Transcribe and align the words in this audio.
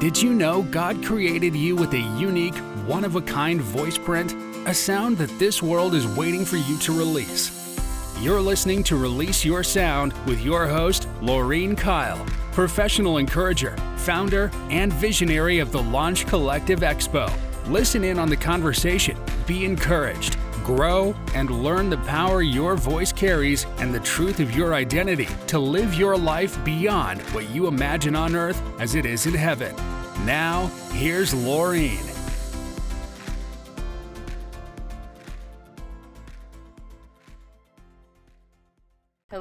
Did 0.00 0.22
you 0.22 0.32
know 0.32 0.62
God 0.62 1.04
created 1.04 1.56
you 1.56 1.74
with 1.74 1.92
a 1.92 1.98
unique, 1.98 2.54
one 2.86 3.02
of 3.02 3.16
a 3.16 3.20
kind 3.20 3.60
voice 3.60 3.98
print? 3.98 4.32
A 4.68 4.72
sound 4.72 5.18
that 5.18 5.40
this 5.40 5.60
world 5.60 5.92
is 5.92 6.06
waiting 6.06 6.44
for 6.44 6.56
you 6.56 6.78
to 6.78 6.96
release. 6.96 7.50
You're 8.20 8.40
listening 8.40 8.84
to 8.84 8.96
Release 8.96 9.44
Your 9.44 9.64
Sound 9.64 10.12
with 10.24 10.40
your 10.40 10.68
host, 10.68 11.08
Laurean 11.20 11.76
Kile, 11.76 12.24
professional 12.52 13.18
encourager, 13.18 13.76
founder, 13.96 14.52
and 14.70 14.92
visionary 14.92 15.58
of 15.58 15.72
the 15.72 15.82
Launch 15.82 16.28
Collective 16.28 16.80
Expo. 16.80 17.28
Listen 17.66 18.04
in 18.04 18.20
on 18.20 18.28
the 18.28 18.36
conversation, 18.36 19.18
be 19.48 19.64
encouraged, 19.64 20.38
grow, 20.68 21.14
and 21.34 21.50
learn 21.64 21.88
the 21.88 21.96
power 21.98 22.42
your 22.42 22.76
voice 22.76 23.10
carries 23.10 23.64
and 23.78 23.94
the 23.94 24.00
truth 24.00 24.38
of 24.38 24.54
your 24.54 24.74
identity 24.74 25.26
to 25.46 25.58
live 25.58 25.94
your 25.94 26.14
life 26.14 26.62
beyond 26.62 27.22
what 27.32 27.48
you 27.48 27.68
imagine 27.68 28.14
on 28.14 28.36
earth 28.36 28.60
as 28.78 28.94
it 28.94 29.06
is 29.06 29.24
in 29.24 29.32
heaven. 29.32 29.74
Now, 30.26 30.66
here's 30.92 31.32
Laurean. 31.32 32.17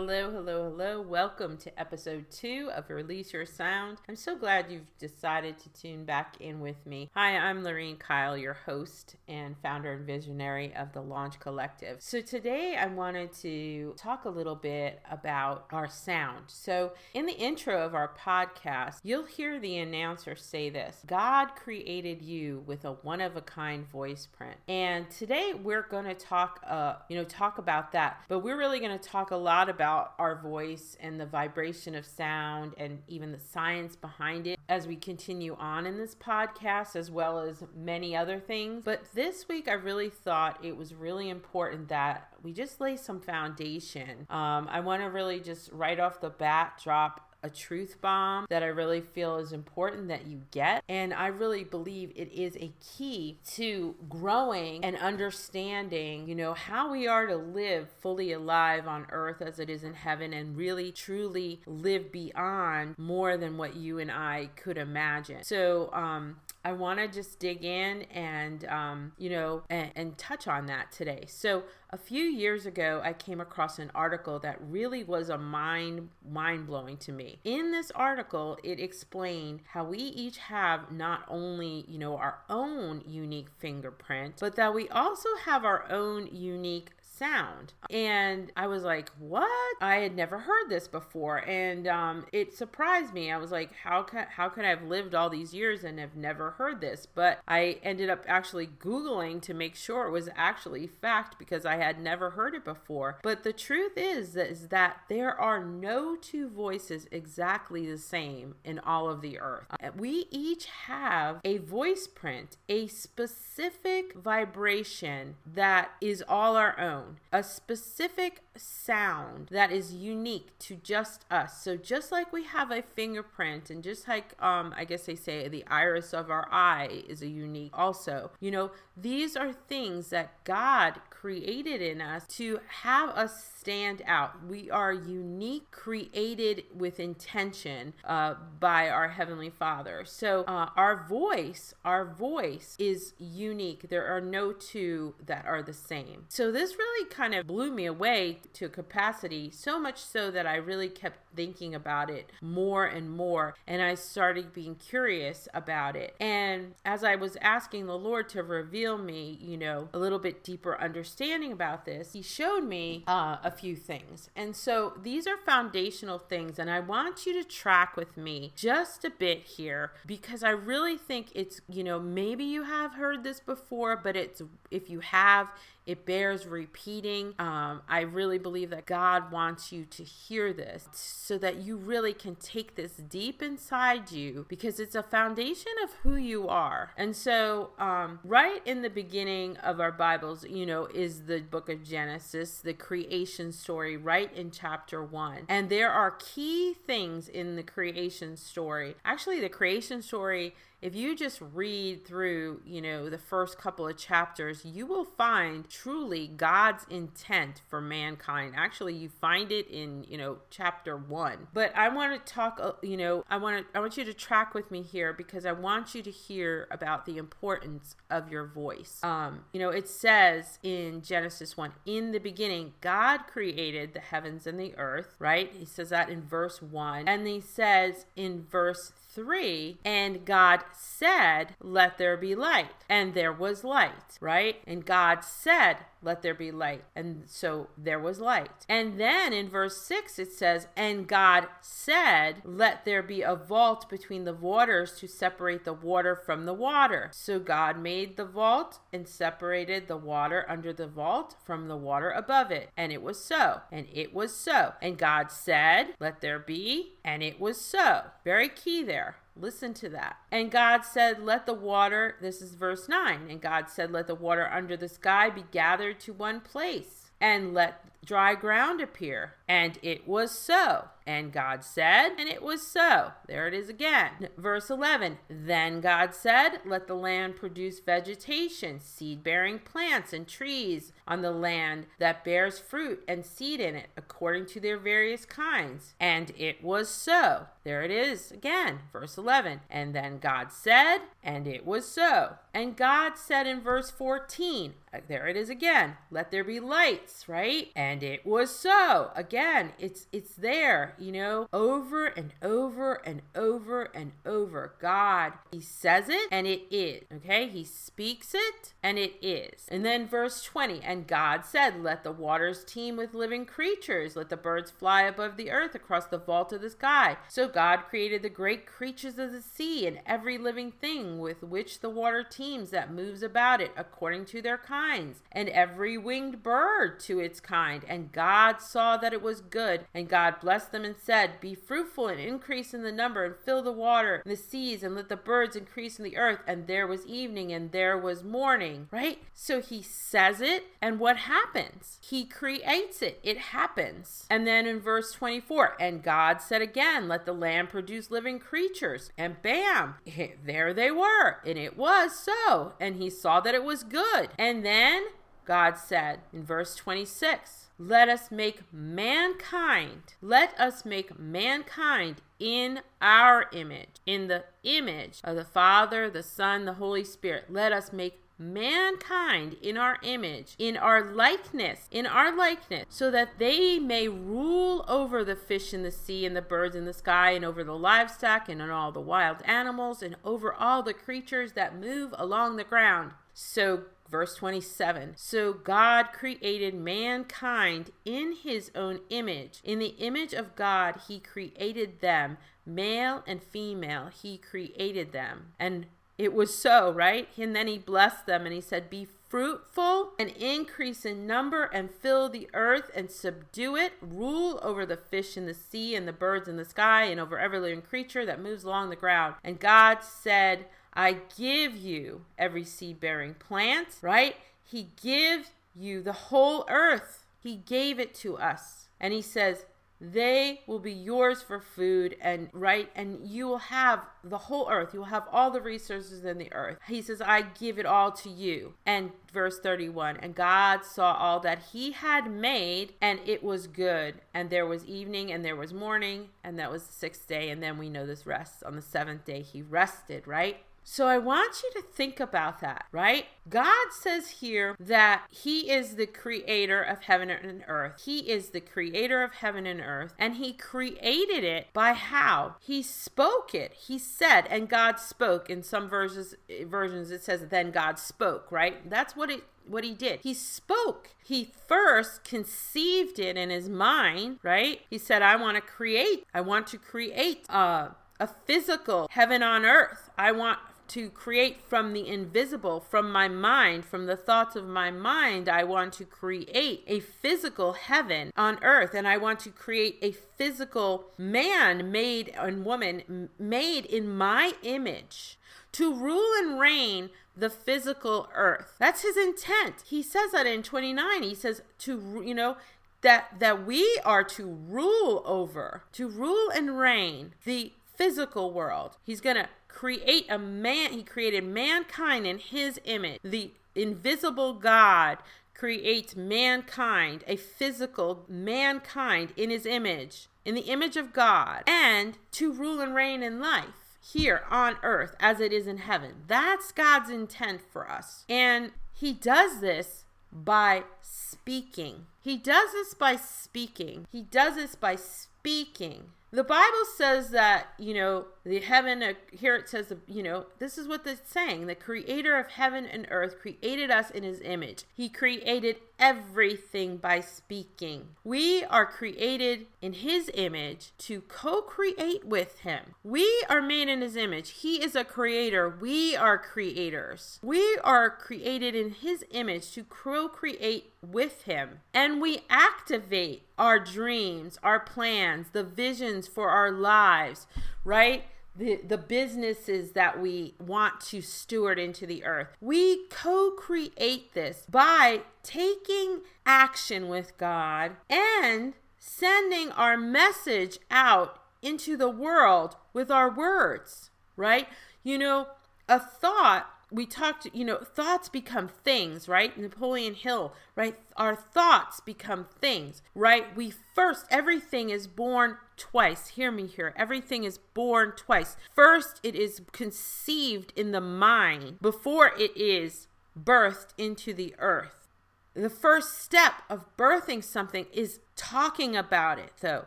Hello, 0.07 0.31
hello, 0.31 0.69
hello. 0.69 1.01
Welcome 1.01 1.57
to 1.57 1.77
episode 1.77 2.31
two 2.31 2.71
of 2.73 2.89
Release 2.89 3.33
Your 3.33 3.45
Sound. 3.45 3.97
I'm 4.07 4.15
so 4.15 4.37
glad 4.37 4.71
you've 4.71 4.97
decided 4.99 5.59
to 5.59 5.69
tune 5.73 6.05
back 6.05 6.37
in 6.39 6.61
with 6.61 6.85
me. 6.85 7.09
Hi, 7.13 7.35
I'm 7.35 7.61
Laurean 7.61 7.97
Kile, 7.97 8.37
your 8.37 8.53
host 8.53 9.17
and 9.27 9.57
founder 9.61 9.91
and 9.91 10.07
visionary 10.07 10.73
of 10.77 10.93
the 10.93 11.01
Launch 11.01 11.41
Collective. 11.41 11.97
So, 11.99 12.21
today 12.21 12.77
I 12.79 12.85
wanted 12.85 13.33
to 13.41 13.95
talk 13.97 14.23
a 14.23 14.29
little 14.29 14.55
bit 14.55 15.01
about 15.11 15.65
our 15.71 15.89
sound. 15.89 16.45
So, 16.47 16.93
in 17.13 17.25
the 17.25 17.35
intro 17.35 17.85
of 17.85 17.93
our 17.93 18.13
podcast, 18.17 18.99
you'll 19.03 19.25
hear 19.25 19.59
the 19.59 19.77
announcer 19.79 20.37
say 20.37 20.69
this 20.69 21.01
God 21.05 21.47
created 21.57 22.21
you 22.21 22.63
with 22.65 22.85
a 22.85 22.93
one 22.93 23.19
of 23.19 23.35
a 23.35 23.41
kind 23.41 23.85
voice 23.89 24.25
print. 24.25 24.55
And 24.69 25.11
today 25.11 25.51
we're 25.53 25.85
going 25.85 26.05
to 26.05 26.15
talk, 26.15 26.61
uh, 26.65 26.93
you 27.09 27.17
know, 27.17 27.25
talk 27.25 27.57
about 27.57 27.91
that, 27.91 28.21
but 28.29 28.39
we're 28.39 28.57
really 28.57 28.79
going 28.79 28.97
to 28.97 29.09
talk 29.09 29.31
a 29.31 29.35
lot 29.35 29.67
about 29.67 29.96
about 29.97 30.13
our 30.19 30.39
voice 30.41 30.95
and 30.99 31.19
the 31.19 31.25
vibration 31.25 31.95
of 31.95 32.05
sound 32.05 32.73
and 32.77 32.99
even 33.07 33.31
the 33.31 33.39
science 33.39 33.95
behind 33.95 34.45
it 34.45 34.59
as 34.69 34.85
we 34.85 34.95
continue 34.95 35.55
on 35.59 35.87
in 35.87 35.97
this 35.97 36.13
podcast, 36.13 36.95
as 36.95 37.09
well 37.09 37.39
as 37.39 37.63
many 37.75 38.15
other 38.15 38.39
things. 38.39 38.83
But 38.85 39.01
this 39.15 39.47
week, 39.47 39.67
I 39.67 39.73
really 39.73 40.09
thought 40.09 40.63
it 40.63 40.75
was 40.75 40.93
really 40.93 41.29
important 41.29 41.87
that 41.89 42.29
we 42.43 42.53
just 42.53 42.79
lay 42.79 42.95
some 42.95 43.19
foundation. 43.19 44.27
Um, 44.29 44.67
I 44.69 44.81
want 44.81 45.01
to 45.01 45.07
really 45.07 45.39
just 45.39 45.71
right 45.71 45.99
off 45.99 46.21
the 46.21 46.29
bat 46.29 46.79
drop 46.83 47.26
a 47.43 47.49
truth 47.49 47.97
bomb 48.01 48.45
that 48.49 48.63
I 48.63 48.67
really 48.67 49.01
feel 49.01 49.37
is 49.37 49.51
important 49.51 50.07
that 50.07 50.27
you 50.27 50.41
get. 50.51 50.83
And 50.89 51.13
I 51.13 51.27
really 51.27 51.63
believe 51.63 52.11
it 52.15 52.31
is 52.31 52.55
a 52.57 52.71
key 52.95 53.37
to 53.55 53.95
growing 54.09 54.83
and 54.83 54.97
understanding, 54.97 56.27
you 56.27 56.35
know, 56.35 56.53
how 56.53 56.91
we 56.91 57.07
are 57.07 57.27
to 57.27 57.35
live 57.35 57.89
fully 58.01 58.31
alive 58.31 58.87
on 58.87 59.07
earth 59.11 59.41
as 59.41 59.59
it 59.59 59.69
is 59.69 59.83
in 59.83 59.93
heaven 59.93 60.33
and 60.33 60.57
really 60.57 60.91
truly 60.91 61.61
live 61.65 62.11
beyond 62.11 62.97
more 62.97 63.37
than 63.37 63.57
what 63.57 63.75
you 63.75 63.99
and 63.99 64.11
I 64.11 64.49
could 64.55 64.77
imagine. 64.77 65.43
So, 65.43 65.91
um, 65.93 66.37
I 66.67 66.73
want 66.73 66.99
to 66.99 67.07
just 67.07 67.39
dig 67.39 67.63
in 67.63 68.01
and, 68.13 68.65
um, 68.65 69.13
you 69.17 69.29
know, 69.29 69.63
and, 69.69 69.89
and 69.95 70.17
touch 70.17 70.49
on 70.49 70.65
that 70.65 70.91
today. 70.91 71.23
So, 71.29 71.63
a 71.91 71.97
few 71.97 72.23
years 72.23 72.65
ago, 72.65 72.99
I 73.01 73.13
came 73.13 73.39
across 73.39 73.79
an 73.79 73.89
article 73.95 74.37
that 74.39 74.57
really 74.61 75.05
was 75.05 75.29
a 75.29 75.37
mind 75.37 76.09
mind 76.29 76.67
blowing 76.67 76.97
to 76.97 77.13
me. 77.13 77.39
In 77.45 77.71
this 77.71 77.89
article, 77.91 78.57
it 78.65 78.81
explained 78.81 79.61
how 79.71 79.85
we 79.85 79.97
each 79.97 80.39
have 80.39 80.91
not 80.91 81.23
only, 81.29 81.85
you 81.87 81.97
know, 81.97 82.17
our 82.17 82.39
own 82.49 83.01
unique 83.07 83.47
fingerprint, 83.59 84.35
but 84.41 84.57
that 84.57 84.73
we 84.73 84.89
also 84.89 85.29
have 85.45 85.63
our 85.63 85.89
own 85.89 86.27
unique 86.33 86.91
sound. 87.17 87.73
And 87.89 88.51
I 88.55 88.67
was 88.67 88.83
like, 88.83 89.09
what? 89.19 89.75
I 89.81 89.97
had 89.97 90.15
never 90.15 90.39
heard 90.39 90.69
this 90.69 90.87
before. 90.87 91.37
And 91.37 91.87
um, 91.87 92.25
it 92.31 92.53
surprised 92.53 93.13
me. 93.13 93.31
I 93.31 93.37
was 93.37 93.51
like, 93.51 93.71
how 93.73 94.03
can, 94.03 94.27
how 94.29 94.49
could 94.49 94.65
I 94.65 94.69
have 94.69 94.83
lived 94.83 95.15
all 95.15 95.29
these 95.29 95.53
years 95.53 95.83
and 95.83 95.99
have 95.99 96.15
never 96.15 96.51
heard 96.51 96.81
this? 96.81 97.05
But 97.05 97.39
I 97.47 97.77
ended 97.83 98.09
up 98.09 98.23
actually 98.27 98.67
Googling 98.67 99.41
to 99.43 99.53
make 99.53 99.75
sure 99.75 100.07
it 100.07 100.11
was 100.11 100.29
actually 100.35 100.87
fact 100.87 101.37
because 101.39 101.65
I 101.65 101.77
had 101.77 101.99
never 101.99 102.31
heard 102.31 102.55
it 102.55 102.63
before. 102.63 103.19
But 103.23 103.43
the 103.43 103.53
truth 103.53 103.93
is, 103.97 104.35
is 104.35 104.67
that 104.67 104.97
there 105.09 105.39
are 105.39 105.63
no 105.63 106.15
two 106.15 106.49
voices 106.49 107.07
exactly 107.11 107.85
the 107.85 107.97
same 107.97 108.55
in 108.63 108.79
all 108.79 109.09
of 109.09 109.21
the 109.21 109.39
earth. 109.39 109.67
Uh, 109.71 109.89
we 109.95 110.25
each 110.31 110.65
have 110.65 111.39
a 111.43 111.57
voice 111.57 112.07
print, 112.07 112.57
a 112.69 112.87
specific 112.87 114.13
vibration 114.13 115.35
that 115.45 115.91
is 116.01 116.23
all 116.27 116.55
our 116.55 116.79
own 116.79 117.06
a 117.31 117.43
specific 117.43 118.41
sound 118.55 119.49
that 119.51 119.71
is 119.71 119.93
unique 119.93 120.57
to 120.59 120.75
just 120.75 121.25
us. 121.29 121.61
So 121.61 121.75
just 121.75 122.11
like 122.11 122.31
we 122.31 122.43
have 122.45 122.71
a 122.71 122.81
fingerprint 122.81 123.69
and 123.69 123.83
just 123.83 124.07
like 124.07 124.33
um 124.41 124.73
I 124.77 124.85
guess 124.85 125.05
they 125.05 125.15
say 125.15 125.47
the 125.47 125.65
iris 125.67 126.13
of 126.13 126.29
our 126.29 126.47
eye 126.51 127.03
is 127.07 127.21
a 127.21 127.27
unique 127.27 127.71
also. 127.77 128.31
You 128.39 128.51
know, 128.51 128.71
these 128.95 129.35
are 129.35 129.53
things 129.53 130.09
that 130.09 130.43
God 130.43 130.99
created 131.09 131.81
in 131.81 132.01
us 132.01 132.25
to 132.37 132.59
have 132.81 133.09
us 133.09 133.56
stand 133.67 134.01
out. 134.07 134.31
We 134.47 134.71
are 134.71 134.93
unique, 134.93 135.71
created 135.71 136.63
with 136.73 137.01
intention 137.01 137.93
uh, 138.05 138.35
by 138.61 138.87
our 138.87 139.09
Heavenly 139.09 139.49
Father. 139.49 140.05
So 140.05 140.45
uh, 140.47 140.69
our 140.77 141.05
voice, 141.05 141.73
our 141.83 142.05
voice 142.05 142.77
is 142.79 143.13
unique. 143.19 143.89
There 143.89 144.07
are 144.07 144.21
no 144.21 144.53
two 144.53 145.15
that 145.25 145.43
are 145.45 145.61
the 145.61 145.73
same. 145.73 146.27
So 146.29 146.49
this 146.49 146.77
really 146.77 147.09
kind 147.09 147.35
of 147.35 147.45
blew 147.45 147.73
me 147.73 147.85
away 147.85 148.39
to 148.53 148.69
capacity, 148.69 149.51
so 149.51 149.77
much 149.77 149.97
so 149.97 150.31
that 150.31 150.47
I 150.47 150.55
really 150.55 150.87
kept 150.87 151.19
thinking 151.35 151.75
about 151.75 152.09
it 152.09 152.31
more 152.41 152.85
and 152.85 153.11
more. 153.11 153.53
And 153.67 153.81
I 153.81 153.95
started 153.95 154.53
being 154.53 154.75
curious 154.75 155.49
about 155.53 155.97
it. 155.97 156.15
And 156.21 156.75
as 156.85 157.03
I 157.03 157.17
was 157.17 157.35
asking 157.41 157.85
the 157.85 157.97
Lord 157.97 158.29
to 158.29 158.43
reveal 158.43 158.97
me, 158.97 159.37
you 159.41 159.57
know, 159.57 159.89
a 159.93 159.99
little 159.99 160.19
bit 160.19 160.41
deeper 160.41 160.79
understanding 160.79 161.51
about 161.51 161.83
this, 161.83 162.13
He 162.13 162.21
showed 162.21 162.63
me 162.63 163.03
uh, 163.07 163.39
a 163.43 163.56
few 163.59 163.75
things. 163.75 164.29
And 164.35 164.55
so 164.55 164.93
these 165.01 165.27
are 165.27 165.37
foundational 165.37 166.19
things. 166.19 166.59
And 166.59 166.69
I 166.69 166.79
want 166.79 167.25
you 167.25 167.33
to 167.33 167.47
track 167.47 167.95
with 167.95 168.17
me 168.17 168.51
just 168.55 169.05
a 169.05 169.09
bit 169.09 169.43
here 169.43 169.91
because 170.05 170.43
I 170.43 170.51
really 170.51 170.97
think 170.97 171.27
it's, 171.35 171.61
you 171.69 171.83
know, 171.83 171.99
maybe 171.99 172.43
you 172.43 172.63
have 172.63 172.95
heard 172.95 173.23
this 173.23 173.39
before, 173.39 173.97
but 173.97 174.15
it's, 174.15 174.41
if 174.71 174.89
you 174.89 174.99
have, 174.99 175.49
it 175.87 176.05
bears 176.05 176.45
repeating. 176.45 177.33
Um, 177.39 177.81
I 177.87 178.01
really 178.01 178.37
believe 178.37 178.69
that 178.71 178.85
God 178.85 179.31
wants 179.31 179.71
you 179.71 179.85
to 179.85 180.03
hear 180.03 180.51
this 180.51 180.89
so 180.91 181.37
that 181.37 181.59
you 181.63 181.77
really 181.77 182.13
can 182.13 182.35
take 182.35 182.75
this 182.75 182.91
deep 182.91 183.41
inside 183.41 184.11
you 184.11 184.45
because 184.49 184.81
it's 184.81 184.95
a 184.95 185.01
foundation 185.01 185.71
of 185.81 185.93
who 186.03 186.17
you 186.17 186.49
are. 186.49 186.91
And 186.97 187.15
so, 187.15 187.69
um, 187.79 188.19
right 188.25 188.61
in 188.65 188.81
the 188.81 188.89
beginning 188.89 189.55
of 189.57 189.79
our 189.79 189.93
Bibles, 189.93 190.43
you 190.43 190.65
know, 190.65 190.87
is 190.87 191.23
the 191.23 191.39
book 191.39 191.69
of 191.69 191.85
Genesis, 191.85 192.59
the 192.59 192.73
creation 192.73 193.53
story, 193.53 193.95
right 193.95 194.35
in 194.35 194.51
chapter 194.51 195.01
one. 195.01 195.45
And 195.47 195.69
there 195.69 195.89
are 195.89 196.11
key 196.11 196.73
things 196.73 197.29
in 197.29 197.55
the 197.55 197.63
creation 197.63 198.35
story. 198.35 198.95
Actually, 199.05 199.39
the 199.39 199.47
creation 199.47 200.01
story 200.01 200.53
if 200.81 200.95
you 200.95 201.15
just 201.15 201.41
read 201.41 202.05
through, 202.05 202.61
you 202.65 202.81
know, 202.81 203.09
the 203.09 203.17
first 203.17 203.57
couple 203.57 203.87
of 203.87 203.97
chapters, 203.97 204.63
you 204.63 204.85
will 204.85 205.05
find 205.05 205.67
truly 205.69 206.27
God's 206.27 206.85
intent 206.89 207.61
for 207.67 207.81
mankind. 207.81 208.53
Actually, 208.55 208.93
you 208.93 209.09
find 209.09 209.51
it 209.51 209.67
in, 209.69 210.05
you 210.07 210.17
know, 210.17 210.37
chapter 210.51 210.95
1. 210.95 211.47
But 211.53 211.75
I 211.75 211.89
want 211.89 212.13
to 212.25 212.33
talk, 212.33 212.59
uh, 212.61 212.73
you 212.83 212.95
know, 212.95 213.23
I 213.29 213.37
want 213.37 213.65
to 213.65 213.77
I 213.77 213.79
want 213.79 213.97
you 213.97 214.03
to 214.03 214.13
track 214.13 214.53
with 214.53 214.69
me 214.69 214.83
here 214.83 215.13
because 215.13 215.45
I 215.45 215.51
want 215.51 215.95
you 215.95 216.03
to 216.03 216.11
hear 216.11 216.67
about 216.69 217.05
the 217.05 217.17
importance 217.17 217.95
of 218.11 218.31
your 218.31 218.45
voice. 218.45 218.99
Um, 219.01 219.45
you 219.53 219.59
know, 219.59 219.69
it 219.69 219.87
says 219.87 220.59
in 220.61 221.01
Genesis 221.01 221.57
1, 221.57 221.71
in 221.85 222.11
the 222.11 222.19
beginning 222.19 222.73
God 222.81 223.21
created 223.25 223.93
the 223.93 223.99
heavens 223.99 224.45
and 224.45 224.59
the 224.59 224.77
earth, 224.77 225.15
right? 225.17 225.51
He 225.57 225.65
says 225.65 225.89
that 225.89 226.09
in 226.09 226.21
verse 226.21 226.61
1. 226.61 227.07
And 227.07 227.25
he 227.25 227.41
says 227.41 228.05
in 228.15 228.45
verse 228.49 228.91
3 229.17 229.79
and 229.83 230.25
God 230.25 230.63
said, 230.73 231.55
Let 231.59 231.97
there 231.97 232.17
be 232.17 232.35
light. 232.35 232.69
And 232.87 233.15
there 233.15 233.33
was 233.33 233.63
light, 233.63 234.19
right? 234.21 234.61
And 234.67 234.85
God 234.85 235.23
said, 235.23 235.77
let 236.01 236.21
there 236.21 236.33
be 236.33 236.51
light. 236.51 236.83
And 236.95 237.23
so 237.25 237.67
there 237.77 237.99
was 237.99 238.19
light. 238.19 238.65
And 238.69 238.99
then 238.99 239.33
in 239.33 239.49
verse 239.49 239.81
6, 239.81 240.19
it 240.19 240.31
says, 240.31 240.67
And 240.75 241.07
God 241.07 241.47
said, 241.61 242.41
Let 242.43 242.85
there 242.85 243.03
be 243.03 243.21
a 243.21 243.35
vault 243.35 243.89
between 243.89 244.23
the 244.23 244.33
waters 244.33 244.93
to 244.99 245.07
separate 245.07 245.65
the 245.65 245.73
water 245.73 246.15
from 246.15 246.45
the 246.45 246.53
water. 246.53 247.09
So 247.13 247.39
God 247.39 247.79
made 247.79 248.17
the 248.17 248.25
vault 248.25 248.79
and 248.93 249.07
separated 249.07 249.87
the 249.87 249.97
water 249.97 250.45
under 250.47 250.73
the 250.73 250.87
vault 250.87 251.35
from 251.43 251.67
the 251.67 251.77
water 251.77 252.09
above 252.09 252.51
it. 252.51 252.69
And 252.77 252.91
it 252.91 253.01
was 253.01 253.23
so. 253.23 253.61
And 253.71 253.87
it 253.91 254.13
was 254.13 254.35
so. 254.35 254.73
And 254.81 254.97
God 254.97 255.31
said, 255.31 255.95
Let 255.99 256.21
there 256.21 256.39
be. 256.39 256.93
And 257.03 257.23
it 257.23 257.39
was 257.39 257.59
so. 257.59 258.03
Very 258.23 258.49
key 258.49 258.83
there. 258.83 259.17
Listen 259.39 259.73
to 259.75 259.89
that. 259.89 260.17
And 260.31 260.51
God 260.51 260.83
said, 260.83 261.21
Let 261.23 261.45
the 261.45 261.53
water, 261.53 262.15
this 262.21 262.41
is 262.41 262.53
verse 262.53 262.89
9, 262.89 263.27
and 263.29 263.41
God 263.41 263.69
said, 263.69 263.91
Let 263.91 264.07
the 264.07 264.15
water 264.15 264.49
under 264.51 264.75
the 264.77 264.89
sky 264.89 265.29
be 265.29 265.45
gathered 265.51 265.99
to 266.01 266.13
one 266.13 266.39
place, 266.41 267.11
and 267.21 267.53
let 267.53 267.83
dry 268.07 268.33
ground 268.33 268.81
appear. 268.81 269.33
And 269.47 269.77
it 269.81 270.07
was 270.07 270.31
so. 270.31 270.85
And 271.05 271.31
God 271.31 271.63
said, 271.63 272.09
and 272.19 272.27
it 272.27 272.43
was 272.43 272.67
so. 272.67 273.13
There 273.27 273.47
it 273.47 273.53
is 273.53 273.69
again. 273.69 274.27
Verse 274.37 274.69
11 274.69 275.19
Then 275.29 275.79
God 275.79 276.13
said, 276.13 276.59
Let 276.65 276.87
the 276.87 276.95
land 276.95 277.37
produce 277.37 277.79
vegetation, 277.79 278.81
seed 278.81 279.23
bearing 279.23 279.59
plants 279.59 280.11
and 280.11 280.27
trees 280.27 280.91
on 281.07 281.21
the 281.21 281.31
land 281.31 281.85
that 281.99 282.25
bears 282.25 282.59
fruit 282.59 283.03
and 283.07 283.25
seed 283.25 283.61
in 283.61 283.75
it, 283.75 283.87
according 283.95 284.47
to 284.47 284.59
their 284.59 284.77
various 284.77 285.23
kinds. 285.23 285.93
And 285.97 286.33
it 286.37 286.61
was 286.61 286.89
so. 286.89 287.47
There 287.63 287.83
it 287.83 287.91
is 287.91 288.31
again. 288.31 288.79
Verse 288.91 289.17
11 289.17 289.61
And 289.69 289.95
then 289.95 290.19
God 290.19 290.51
said, 290.51 290.99
and 291.23 291.47
it 291.47 291.65
was 291.65 291.87
so. 291.87 292.35
And 292.53 292.75
God 292.75 293.17
said 293.17 293.47
in 293.47 293.61
verse 293.61 293.91
14, 293.91 294.73
uh, 294.93 294.99
there 295.07 295.27
it 295.27 295.37
is 295.37 295.49
again, 295.49 295.95
let 296.09 296.31
there 296.31 296.43
be 296.43 296.59
lights, 296.59 297.29
right? 297.29 297.69
And 297.75 297.96
it 298.03 298.25
was 298.25 298.53
so. 298.53 299.11
Again, 299.15 299.73
it's 299.79 300.07
it's 300.11 300.35
there 300.35 300.95
you 300.99 301.11
know, 301.11 301.47
over 301.53 302.07
and 302.07 302.33
over 302.41 302.95
and 303.05 303.21
over 303.35 303.83
and 303.83 304.11
over. 304.25 304.73
God, 304.79 305.33
He 305.51 305.61
says 305.61 306.09
it 306.09 306.27
and 306.31 306.47
it 306.47 306.63
is. 306.71 307.03
Okay? 307.13 307.47
He 307.47 307.63
speaks 307.63 308.33
it 308.33 308.73
and 308.83 308.97
it 308.97 309.13
is. 309.21 309.67
And 309.69 309.85
then 309.85 310.07
verse 310.07 310.43
20, 310.43 310.81
and 310.81 311.07
God 311.07 311.45
said, 311.45 311.81
Let 311.81 312.03
the 312.03 312.11
waters 312.11 312.63
teem 312.63 312.97
with 312.97 313.13
living 313.13 313.45
creatures, 313.45 314.15
let 314.15 314.29
the 314.29 314.37
birds 314.37 314.71
fly 314.71 315.03
above 315.03 315.37
the 315.37 315.51
earth 315.51 315.75
across 315.75 316.05
the 316.07 316.17
vault 316.17 316.51
of 316.53 316.61
the 316.61 316.69
sky. 316.69 317.17
So 317.27 317.47
God 317.47 317.83
created 317.89 318.21
the 318.21 318.29
great 318.29 318.65
creatures 318.65 319.17
of 319.17 319.31
the 319.31 319.41
sea 319.41 319.87
and 319.87 319.99
every 320.05 320.37
living 320.37 320.71
thing 320.71 321.19
with 321.19 321.43
which 321.43 321.79
the 321.79 321.89
water 321.89 322.23
teems 322.23 322.69
that 322.71 322.93
moves 322.93 323.21
about 323.21 323.61
it 323.61 323.71
according 323.75 324.25
to 324.25 324.41
their 324.41 324.57
kinds, 324.57 325.21
and 325.31 325.49
every 325.49 325.97
winged 325.97 326.43
bird 326.43 326.99
to 327.01 327.19
its 327.19 327.39
kind. 327.39 327.83
And 327.89 328.11
God 328.11 328.61
saw 328.61 328.97
that 328.97 329.13
it 329.13 329.21
was 329.21 329.41
good, 329.41 329.85
and 329.93 330.09
God 330.09 330.39
blessed 330.39 330.71
them 330.71 330.85
and 330.85 330.95
said, 331.01 331.39
Be 331.39 331.55
fruitful 331.55 332.07
and 332.07 332.19
increase 332.19 332.73
in 332.73 332.83
the 332.83 332.91
number, 332.91 333.25
and 333.25 333.35
fill 333.35 333.61
the 333.61 333.71
water 333.71 334.21
and 334.25 334.31
the 334.31 334.37
seas, 334.37 334.83
and 334.83 334.95
let 334.95 335.09
the 335.09 335.15
birds 335.15 335.55
increase 335.55 335.97
in 335.97 336.03
the 336.03 336.17
earth. 336.17 336.39
And 336.47 336.67
there 336.67 336.87
was 336.87 337.05
evening, 337.05 337.51
and 337.51 337.71
there 337.71 337.97
was 337.97 338.23
morning, 338.23 338.87
right? 338.91 339.19
So 339.33 339.61
he 339.61 339.81
says 339.81 340.41
it, 340.41 340.65
and 340.81 340.99
what 340.99 341.17
happens? 341.17 341.99
He 342.01 342.25
creates 342.25 343.01
it, 343.01 343.19
it 343.23 343.37
happens. 343.37 344.25
And 344.29 344.45
then 344.45 344.65
in 344.65 344.79
verse 344.79 345.11
24, 345.11 345.77
and 345.79 346.03
God 346.03 346.41
said 346.41 346.61
again, 346.61 347.07
Let 347.07 347.25
the 347.25 347.33
land 347.33 347.69
produce 347.69 348.11
living 348.11 348.39
creatures. 348.39 349.11
And 349.17 349.41
bam, 349.41 349.95
there 350.45 350.73
they 350.73 350.91
were. 350.91 351.37
And 351.45 351.57
it 351.57 351.77
was 351.77 352.17
so. 352.17 352.73
And 352.79 352.95
he 352.95 353.09
saw 353.09 353.39
that 353.41 353.55
it 353.55 353.63
was 353.63 353.83
good. 353.83 354.29
And 354.37 354.65
then 354.65 355.03
God 355.47 355.77
said 355.77 356.19
in 356.33 356.43
verse 356.43 356.75
26, 356.75 357.69
let 357.79 358.09
us 358.09 358.31
make 358.31 358.61
mankind, 358.73 360.15
let 360.21 360.59
us 360.59 360.83
make 360.83 361.17
mankind 361.17 362.21
in 362.37 362.81
our 363.01 363.45
image, 363.53 364.01
in 364.05 364.27
the 364.27 364.43
image 364.63 365.21
of 365.23 365.37
the 365.37 365.45
Father, 365.45 366.09
the 366.09 366.21
Son, 366.21 366.65
the 366.65 366.73
Holy 366.73 367.05
Spirit. 367.05 367.45
Let 367.49 367.71
us 367.71 367.93
make 367.93 368.21
mankind 368.37 369.55
in 369.61 369.77
our 369.77 369.97
image, 370.03 370.55
in 370.59 370.77
our 370.77 371.11
likeness, 371.11 371.87
in 371.91 372.05
our 372.05 372.35
likeness, 372.35 372.85
so 372.89 373.11
that 373.11 373.39
they 373.39 373.79
may 373.79 374.07
rule 374.07 374.85
over 374.87 375.23
the 375.23 375.35
fish 375.35 375.73
in 375.73 375.83
the 375.83 375.91
sea 375.91 376.25
and 376.25 376.35
the 376.35 376.41
birds 376.41 376.75
in 376.75 376.85
the 376.85 376.93
sky, 376.93 377.31
and 377.31 377.45
over 377.45 377.63
the 377.63 377.77
livestock 377.77 378.49
and 378.49 378.61
on 378.61 378.69
all 378.69 378.91
the 378.91 378.99
wild 378.99 379.37
animals, 379.45 380.01
and 380.01 380.15
over 380.23 380.53
all 380.53 380.83
the 380.83 380.93
creatures 380.93 381.53
that 381.53 381.79
move 381.79 382.13
along 382.17 382.55
the 382.55 382.63
ground. 382.63 383.11
So 383.33 383.83
Verse 384.09 384.35
27 384.35 385.13
So 385.15 385.53
God 385.53 386.13
created 386.13 386.73
mankind 386.73 387.91
in 388.05 388.33
his 388.33 388.71
own 388.75 389.01
image. 389.09 389.59
In 389.63 389.79
the 389.79 389.95
image 389.97 390.33
of 390.33 390.55
God, 390.55 391.01
he 391.07 391.19
created 391.19 391.99
them. 391.99 392.37
Male 392.65 393.23
and 393.25 393.41
female, 393.41 394.09
he 394.21 394.37
created 394.37 395.11
them. 395.11 395.53
And 395.59 395.87
it 396.17 396.33
was 396.33 396.57
so, 396.57 396.91
right? 396.91 397.29
And 397.37 397.55
then 397.55 397.67
he 397.67 397.77
blessed 397.77 398.25
them 398.25 398.45
and 398.45 398.53
he 398.53 398.61
said, 398.61 398.89
Be 398.89 399.07
fruitful 399.29 400.13
and 400.17 400.29
increase 400.29 401.05
in 401.05 401.27
number 401.27 401.65
and 401.65 401.91
fill 401.91 402.29
the 402.29 402.49
earth 402.53 402.89
and 402.95 403.11
subdue 403.11 403.75
it. 403.75 403.93
Rule 404.01 404.59
over 404.63 404.85
the 404.85 404.97
fish 404.97 405.37
in 405.37 405.45
the 405.45 405.53
sea 405.53 405.95
and 405.95 406.07
the 406.07 406.13
birds 406.13 406.47
in 406.47 406.57
the 406.57 406.65
sky 406.65 407.03
and 407.03 407.19
over 407.19 407.37
every 407.37 407.59
living 407.59 407.81
creature 407.81 408.25
that 408.25 408.41
moves 408.41 408.63
along 408.63 408.89
the 408.89 408.95
ground. 408.95 409.35
And 409.43 409.59
God 409.59 409.99
said, 410.01 410.65
I 410.93 411.17
give 411.37 411.75
you 411.75 412.25
every 412.39 412.63
seed 412.63 412.99
bearing 412.99 413.35
plant, 413.35 413.97
right? 414.01 414.35
He 414.63 414.89
gives 415.01 415.51
you 415.75 416.01
the 416.01 416.13
whole 416.13 416.65
earth. 416.67 417.25
He 417.39 417.57
gave 417.57 417.99
it 417.99 418.15
to 418.15 418.37
us. 418.37 418.87
And 418.99 419.13
he 419.13 419.21
says, 419.21 419.65
they 419.99 420.61
will 420.67 420.79
be 420.79 420.93
yours 420.93 421.41
for 421.41 421.59
food 421.59 422.15
and 422.21 422.49
right 422.53 422.89
and 422.95 423.27
you 423.27 423.47
will 423.47 423.57
have 423.57 424.05
the 424.23 424.37
whole 424.37 424.69
earth. 424.69 424.93
You 424.93 424.99
will 424.99 425.07
have 425.07 425.27
all 425.31 425.51
the 425.51 425.61
resources 425.61 426.23
in 426.23 426.37
the 426.37 426.51
earth. 426.53 426.77
He 426.87 427.01
says 427.01 427.21
i 427.21 427.41
give 427.41 427.79
it 427.79 427.85
all 427.85 428.11
to 428.11 428.29
you. 428.29 428.73
And 428.85 429.11
verse 429.33 429.59
31 429.59 430.17
and 430.17 430.35
god 430.35 430.85
saw 430.85 431.13
all 431.13 431.39
that 431.41 431.59
he 431.71 431.91
had 431.91 432.31
made 432.31 432.93
and 433.01 433.19
it 433.25 433.43
was 433.43 433.67
good. 433.67 434.15
And 434.33 434.49
there 434.49 434.65
was 434.65 434.85
evening 434.85 435.31
and 435.31 435.43
there 435.43 435.55
was 435.55 435.73
morning 435.73 436.29
and 436.43 436.59
that 436.59 436.71
was 436.71 436.85
the 436.85 436.93
sixth 436.93 437.27
day. 437.27 437.49
And 437.49 437.61
then 437.61 437.77
we 437.77 437.89
know 437.89 438.05
this 438.05 438.25
rests 438.25 438.63
on 438.63 438.75
the 438.75 438.81
seventh 438.81 439.25
day 439.25 439.41
he 439.41 439.61
rested 439.61 440.27
right 440.27 440.57
so 440.89 441.05
I 441.05 441.17
want 441.17 441.63
you 441.63 441.81
to 441.81 441.85
think 441.85 442.21
about 442.21 442.61
that, 442.61 442.85
right? 442.93 443.25
God 443.49 443.87
says 443.91 444.29
here 444.39 444.73
that 444.79 445.25
He 445.29 445.69
is 445.69 445.95
the 445.95 446.05
creator 446.05 446.81
of 446.81 447.03
heaven 447.03 447.29
and 447.29 447.65
earth. 447.67 448.01
He 448.05 448.19
is 448.19 448.49
the 448.49 448.61
creator 448.61 449.21
of 449.21 449.33
heaven 449.33 449.67
and 449.67 449.81
earth, 449.81 450.13
and 450.17 450.35
He 450.35 450.53
created 450.53 451.43
it 451.43 451.67
by 451.73 451.91
how? 451.91 452.55
He 452.61 452.81
spoke 452.81 453.53
it. 453.53 453.73
He 453.73 453.99
said, 453.99 454.47
and 454.49 454.69
God 454.69 454.97
spoke. 454.97 455.49
In 455.49 455.61
some 455.61 455.89
verses, 455.89 456.35
versions, 456.65 457.11
it 457.11 457.21
says, 457.21 457.47
then 457.49 457.71
God 457.71 457.99
spoke, 457.99 458.49
right? 458.49 458.89
That's 458.89 459.13
what 459.13 459.29
it 459.29 459.43
what 459.67 459.83
he 459.83 459.93
did. 459.93 460.21
He 460.23 460.33
spoke. 460.33 461.09
He 461.21 461.51
first 461.67 462.23
conceived 462.23 463.19
it 463.19 463.35
in 463.35 463.49
his 463.49 463.67
mind, 463.67 464.39
right? 464.41 464.79
He 464.89 464.97
said, 464.97 465.21
I 465.21 465.35
want 465.35 465.55
to 465.55 465.61
create, 465.61 466.25
I 466.33 466.39
want 466.39 466.67
to 466.67 466.77
create 466.77 467.45
uh, 467.49 467.89
a 468.17 468.27
physical 468.45 469.07
heaven 469.11 469.43
on 469.43 469.65
earth. 469.65 470.09
I 470.17 470.31
want 470.31 470.59
to 470.89 471.09
create 471.09 471.61
from 471.61 471.93
the 471.93 472.07
invisible, 472.07 472.79
from 472.79 473.11
my 473.11 473.27
mind, 473.27 473.85
from 473.85 474.05
the 474.05 474.15
thoughts 474.15 474.55
of 474.55 474.67
my 474.67 474.91
mind. 474.91 475.49
I 475.49 475.63
want 475.63 475.93
to 475.93 476.05
create 476.05 476.83
a 476.87 476.99
physical 476.99 477.73
heaven 477.73 478.31
on 478.35 478.59
earth, 478.63 478.93
and 478.93 479.07
I 479.07 479.17
want 479.17 479.39
to 479.41 479.49
create 479.49 479.97
a 480.01 480.11
physical 480.11 481.07
man 481.17 481.91
made 481.91 482.33
and 482.37 482.65
woman 482.65 483.29
made 483.37 483.85
in 483.85 484.09
my 484.09 484.53
image 484.63 485.37
to 485.73 485.93
rule 485.93 486.31
and 486.39 486.59
reign 486.59 487.09
the 487.35 487.49
physical 487.49 488.29
earth. 488.33 488.75
That's 488.79 489.03
his 489.03 489.17
intent. 489.17 489.83
He 489.85 490.01
says 490.01 490.31
that 490.31 490.47
in 490.47 490.63
29. 490.63 491.23
He 491.23 491.35
says 491.35 491.61
to, 491.79 492.23
you 492.25 492.33
know, 492.33 492.57
that 493.01 493.39
that 493.39 493.65
we 493.65 493.99
are 494.03 494.23
to 494.23 494.45
rule 494.45 495.21
over, 495.25 495.83
to 495.93 496.07
rule 496.07 496.49
and 496.53 496.79
reign 496.79 497.33
the 497.45 497.73
physical 497.95 498.51
world. 498.51 498.97
He's 499.03 499.21
going 499.21 499.35
to 499.35 499.49
create 499.67 500.25
a 500.29 500.37
man, 500.37 500.91
he 500.91 501.03
created 501.03 501.43
mankind 501.43 502.25
in 502.25 502.39
his 502.39 502.79
image. 502.85 503.19
The 503.23 503.51
invisible 503.75 504.53
God 504.53 505.17
creates 505.53 506.15
mankind, 506.15 507.23
a 507.27 507.35
physical 507.35 508.25
mankind 508.27 509.33
in 509.35 509.49
his 509.49 509.65
image, 509.65 510.27
in 510.45 510.55
the 510.55 510.61
image 510.61 510.95
of 510.97 511.13
God, 511.13 511.63
and 511.67 512.17
to 512.31 512.53
rule 512.53 512.79
and 512.79 512.93
reign 512.93 513.23
in 513.23 513.39
life 513.39 513.97
here 514.13 514.43
on 514.49 514.77
earth 514.83 515.15
as 515.19 515.39
it 515.39 515.51
is 515.51 515.67
in 515.67 515.77
heaven. 515.77 516.23
That's 516.27 516.71
God's 516.71 517.09
intent 517.09 517.61
for 517.71 517.89
us. 517.89 518.23
And 518.29 518.71
he 518.93 519.13
does 519.13 519.59
this 519.59 520.05
by 520.31 520.83
speaking. 521.01 522.05
He 522.21 522.37
does 522.37 522.71
this 522.71 522.93
by 522.93 523.15
speaking. 523.15 524.05
He 524.11 524.21
does 524.21 524.55
this 524.55 524.75
by 524.75 524.95
speaking. 524.95 526.11
The 526.29 526.43
Bible 526.43 526.83
says 526.97 527.29
that, 527.29 527.67
you 527.77 527.93
know, 527.93 528.25
the 528.43 528.59
heaven, 528.59 529.01
uh, 529.01 529.13
here 529.31 529.55
it 529.55 529.69
says, 529.69 529.93
you 530.07 530.21
know, 530.21 530.47
this 530.59 530.77
is 530.77 530.85
what 530.85 531.07
it's 531.07 531.31
saying. 531.31 531.67
The 531.67 531.75
creator 531.75 532.37
of 532.37 532.47
heaven 532.47 532.85
and 532.85 533.07
earth 533.09 533.39
created 533.39 533.89
us 533.89 534.09
in 534.09 534.23
his 534.23 534.41
image. 534.41 534.83
He 534.93 535.07
created 535.07 535.77
everything 535.99 536.97
by 536.97 537.19
speaking. 537.19 538.09
We 538.23 538.63
are 538.63 538.85
created 538.85 539.67
in 539.81 539.93
his 539.93 540.29
image 540.33 540.91
to 540.99 541.21
co 541.21 541.61
create 541.61 542.25
with 542.25 542.59
him. 542.59 542.95
We 543.03 543.43
are 543.49 543.61
made 543.61 543.89
in 543.89 544.01
his 544.01 544.15
image. 544.15 544.51
He 544.51 544.83
is 544.83 544.95
a 544.95 545.03
creator. 545.03 545.69
We 545.69 546.15
are 546.15 546.37
creators. 546.37 547.39
We 547.41 547.77
are 547.83 548.09
created 548.09 548.75
in 548.75 548.91
his 548.91 549.25
image 549.31 549.71
to 549.73 549.83
co 549.83 550.27
create 550.27 550.93
with 551.01 551.43
him. 551.43 551.79
And 551.93 552.21
we 552.21 552.41
activate 552.49 553.43
our 553.57 553.79
dreams, 553.79 554.57
our 554.63 554.79
plans, 554.79 555.47
the 555.51 555.63
visions 555.63 556.27
for 556.27 556.49
our 556.49 556.71
lives, 556.71 557.47
right? 557.83 558.25
The, 558.57 558.79
the 558.87 558.97
businesses 558.97 559.91
that 559.91 560.19
we 560.19 560.55
want 560.59 560.99
to 561.01 561.21
steward 561.21 561.79
into 561.79 562.05
the 562.05 562.23
earth. 562.23 562.47
We 562.59 563.07
co 563.09 563.51
create 563.51 564.33
this 564.33 564.63
by 564.69 565.21
taking 565.43 566.21
action 566.45 567.07
with 567.07 567.37
God 567.37 567.93
and 568.09 568.73
sending 568.97 569.71
our 569.71 569.97
message 569.97 570.79
out 570.91 571.41
into 571.61 571.97
the 571.97 572.09
world 572.09 572.75
with 572.93 573.11
our 573.11 573.29
words, 573.29 574.09
right? 574.35 574.67
You 575.03 575.17
know, 575.17 575.47
a 575.87 575.99
thought 575.99 576.67
we 576.91 577.05
talked, 577.05 577.47
you 577.53 577.65
know, 577.65 577.77
thoughts 577.77 578.29
become 578.29 578.69
things, 578.69 579.27
right? 579.27 579.57
Napoleon 579.57 580.13
Hill, 580.13 580.53
right? 580.75 580.97
Our 581.17 581.35
thoughts 581.35 581.99
become 581.99 582.47
things, 582.61 583.01
right? 583.13 583.55
We 583.55 583.73
first, 583.93 584.25
everything 584.29 584.89
is 584.89 585.07
born 585.07 585.57
twice. 585.75 586.29
Hear 586.29 586.51
me 586.51 586.65
here. 586.65 586.93
Everything 586.95 587.43
is 587.43 587.57
born 587.57 588.13
twice. 588.15 588.55
First, 588.73 589.19
it 589.21 589.35
is 589.35 589.61
conceived 589.73 590.71
in 590.75 590.91
the 590.91 591.01
mind 591.01 591.81
before 591.81 592.31
it 592.37 592.55
is 592.55 593.07
birthed 593.37 593.89
into 593.97 594.33
the 594.33 594.55
earth. 594.59 595.07
The 595.53 595.69
first 595.69 596.21
step 596.21 596.53
of 596.69 596.85
birthing 596.97 597.43
something 597.43 597.87
is 597.91 598.19
talking 598.35 598.95
about 598.95 599.39
it, 599.39 599.51
though. 599.59 599.85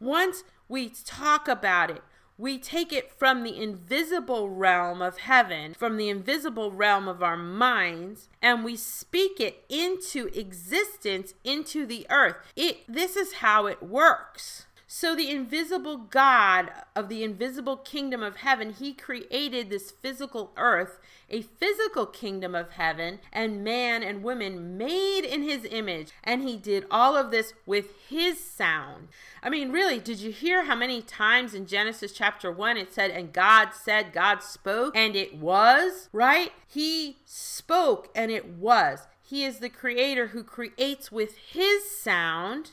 Once 0.00 0.44
we 0.68 0.90
talk 0.90 1.48
about 1.48 1.90
it, 1.90 2.02
we 2.38 2.56
take 2.56 2.92
it 2.92 3.12
from 3.12 3.42
the 3.42 3.60
invisible 3.60 4.48
realm 4.48 5.02
of 5.02 5.18
heaven, 5.18 5.74
from 5.74 5.96
the 5.96 6.08
invisible 6.08 6.70
realm 6.70 7.08
of 7.08 7.20
our 7.20 7.36
minds, 7.36 8.28
and 8.40 8.64
we 8.64 8.76
speak 8.76 9.40
it 9.40 9.64
into 9.68 10.28
existence, 10.28 11.34
into 11.42 11.84
the 11.84 12.06
earth. 12.08 12.36
It 12.54 12.84
this 12.88 13.16
is 13.16 13.34
how 13.34 13.66
it 13.66 13.82
works. 13.82 14.66
So, 14.90 15.14
the 15.14 15.30
invisible 15.30 15.98
God 15.98 16.70
of 16.96 17.10
the 17.10 17.22
invisible 17.22 17.76
kingdom 17.76 18.22
of 18.22 18.36
heaven, 18.36 18.72
he 18.72 18.94
created 18.94 19.68
this 19.68 19.90
physical 19.90 20.50
earth, 20.56 20.98
a 21.28 21.42
physical 21.42 22.06
kingdom 22.06 22.54
of 22.54 22.70
heaven, 22.70 23.18
and 23.30 23.62
man 23.62 24.02
and 24.02 24.22
women 24.22 24.78
made 24.78 25.26
in 25.26 25.42
his 25.42 25.66
image. 25.70 26.12
And 26.24 26.42
he 26.42 26.56
did 26.56 26.86
all 26.90 27.18
of 27.18 27.30
this 27.30 27.52
with 27.66 27.88
his 28.08 28.42
sound. 28.42 29.08
I 29.42 29.50
mean, 29.50 29.72
really, 29.72 29.98
did 29.98 30.20
you 30.20 30.32
hear 30.32 30.64
how 30.64 30.74
many 30.74 31.02
times 31.02 31.52
in 31.52 31.66
Genesis 31.66 32.12
chapter 32.12 32.50
1 32.50 32.78
it 32.78 32.94
said, 32.94 33.10
and 33.10 33.30
God 33.30 33.74
said, 33.74 34.14
God 34.14 34.42
spoke, 34.42 34.96
and 34.96 35.14
it 35.14 35.36
was, 35.36 36.08
right? 36.14 36.52
He 36.66 37.18
spoke, 37.26 38.08
and 38.14 38.30
it 38.30 38.54
was. 38.54 39.00
He 39.20 39.44
is 39.44 39.58
the 39.58 39.68
creator 39.68 40.28
who 40.28 40.42
creates 40.42 41.12
with 41.12 41.36
his 41.36 41.90
sound 41.90 42.70